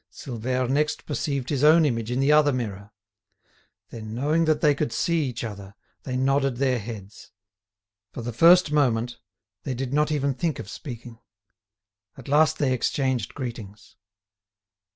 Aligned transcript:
Silvère 0.11 0.67
next 0.67 1.05
perceived 1.05 1.49
his 1.49 1.63
own 1.63 1.85
image 1.85 2.09
in 2.09 2.19
the 2.19 2.31
other 2.31 2.51
mirror. 2.51 2.89
Then, 3.91 4.15
knowing 4.15 4.45
that 4.45 4.59
they 4.59 4.73
could 4.73 4.91
see 4.91 5.27
each 5.29 5.43
other, 5.43 5.75
they 6.01 6.17
nodded 6.17 6.57
their 6.57 6.79
heads. 6.79 7.29
For 8.11 8.23
the 8.23 8.33
first 8.33 8.71
moment, 8.71 9.19
they 9.61 9.75
did 9.75 9.93
not 9.93 10.11
even 10.11 10.33
think 10.33 10.57
of 10.57 10.71
speaking. 10.71 11.19
At 12.17 12.27
last 12.27 12.57
they 12.57 12.73
exchanged 12.73 13.35
greetings. 13.35 13.95